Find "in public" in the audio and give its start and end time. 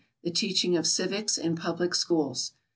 1.37-1.93